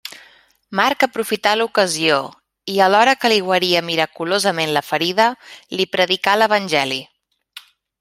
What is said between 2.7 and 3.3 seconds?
alhora